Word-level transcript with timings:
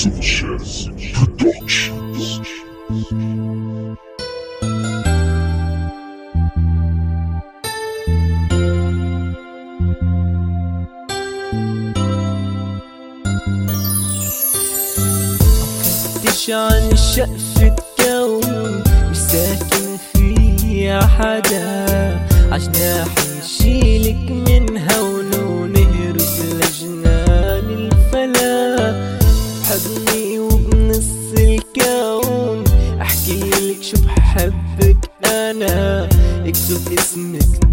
Sanchez 0.00 0.88
Productions. 1.12 2.40
عن 16.52 16.96
شقف 16.96 17.62
الكون 17.62 18.82
مش 19.10 19.16
ساكن 19.16 19.96
فيه 20.12 21.00
حدا 21.00 22.20
عجناح 22.52 23.06
يشيلك 23.44 23.89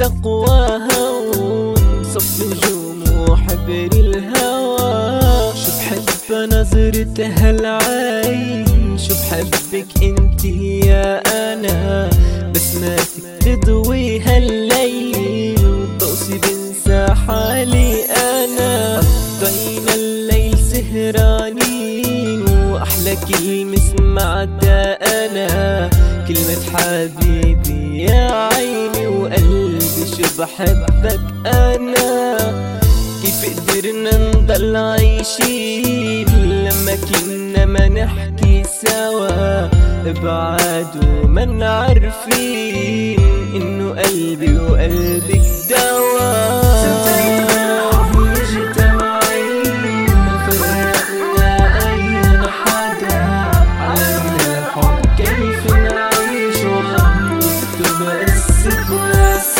اسمك 0.00 0.22
تقوى 0.22 0.80
هون. 0.92 2.04
صف 2.14 2.40
نجوم 2.40 3.28
وحبر 3.30 3.90
الهوى. 3.92 5.20
شو 5.54 5.70
بحب 5.78 6.28
نظرة 6.32 7.18
هالعين؟ 7.18 8.98
شو 8.98 9.14
بحبك 9.14 9.86
انت 10.02 10.44
يا 10.84 11.22
أنا؟ 11.52 12.10
بسماتك 12.54 13.24
تضوي 13.40 14.20
هالليل. 14.20 15.58
وضوصي 15.66 16.38
بنسى 16.38 17.14
حالي 17.26 18.04
أنا. 18.04 19.00
قضينا 19.40 19.94
الليل 19.94 20.58
سهرانين. 20.58 22.19
واحلى 22.80 23.16
كلمة 23.16 23.76
سمعتها 23.76 24.84
أنا. 25.26 25.90
كلمة 26.28 26.62
حبيبي 26.72 28.02
يا 28.02 28.30
عيني 28.32 29.06
وقلبي 29.06 30.06
شو 30.16 30.24
بحبك 30.38 31.20
أنا. 31.46 32.36
كيف 33.22 33.60
قدرنا 33.60 34.30
نضل 34.30 34.76
عايشين 34.76 36.28
لما 36.64 36.94
كنا 36.96 37.64
ما 37.64 37.88
نحكي 37.88 38.62
سوا. 38.82 39.68
بعاد 40.22 41.04
وما 41.24 41.68
عارفين 41.68 43.20
إنه 43.54 43.90
قلبي 43.90 44.58
وقلبك 44.58 45.42
دوا. 45.70 47.49
Cause 57.82 58.00
it's 58.22 58.44
simple 58.62 58.98
as 58.98 59.59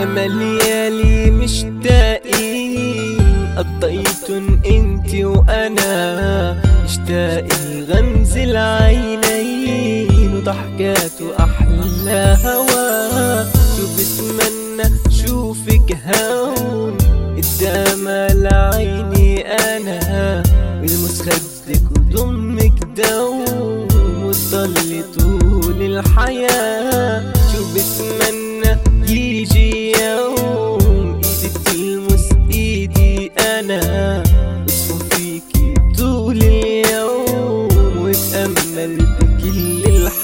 يا 0.00 0.04
مليالي 0.04 1.30
مشتاقين 1.30 3.18
قضيتن 3.56 4.60
انت 4.66 5.14
وأنا 5.14 5.92
اشتاقي 6.84 7.82
غمز 7.88 8.36
العينين 8.36 10.34
وضحكات 10.36 11.16
وأحلى 11.22 12.36
هوا. 12.44 13.44
شو 13.76 13.84
بتمنى 13.96 14.86
شوفك 15.10 15.88
هون 16.06 16.39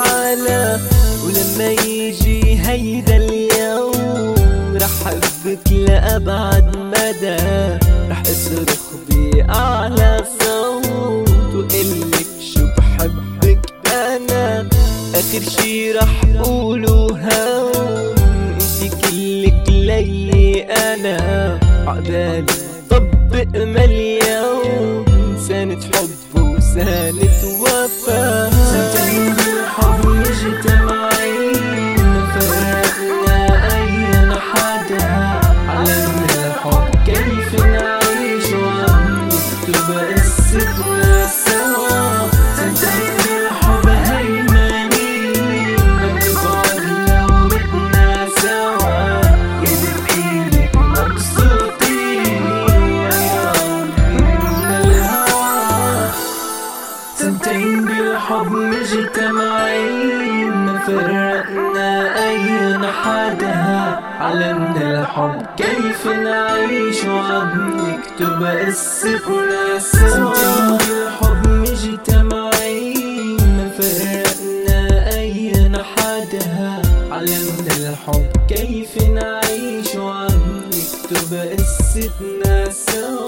الحالة 0.00 0.80
ولما 1.24 1.70
يجي 1.70 2.60
هيدا 2.66 3.16
اليوم 3.16 4.34
رح 4.82 5.06
احبك 5.06 5.72
لأبعد 5.72 6.76
مدى. 6.76 7.36
رح 8.10 8.20
أصرخ 8.20 8.82
بأعلى 9.10 10.24
صوت 10.40 11.54
وقلك 11.54 12.26
شو 12.54 12.60
بحبك 12.78 13.72
أنا. 13.92 14.68
آخر 15.14 15.50
شي 15.60 15.92
رح 15.92 16.24
قوله 16.44 16.92
هون 16.92 18.14
أنتي 18.54 18.88
كلك 18.88 19.64
ليلي 19.68 20.62
أنا. 20.62 21.58
عقبالي 21.86 22.44
طبق 22.90 23.56
مليون 23.56 25.04
سنة 25.48 25.80
حب 25.94 26.42
وسنة 26.42 27.60
وفا 27.62 28.50
مجتمعين 58.94 60.50
ما 60.50 60.78
فرقنا 60.86 61.90
أين 62.28 62.86
حدا 62.86 63.54
علمنا 64.20 65.00
الحب. 65.00 65.46
كيف 65.56 66.06
نعيش 66.06 67.04
وعم 67.04 67.80
نكتب 67.80 68.42
قصتنا 68.42 69.78
سوا؟ 69.78 70.32
بالحب 70.78 71.48
مجتمعين 71.48 73.36
ما 73.56 73.70
فرقنا 73.78 74.80
أين 75.16 75.76
حدا 75.76 76.46
علمنا 77.10 77.90
الحب. 77.90 78.26
كيف 78.48 79.02
نعيش 79.02 79.94
وعم 79.94 80.62
نكتب 80.66 81.34
قصتنا 81.58 82.70
سوا؟ 82.70 83.25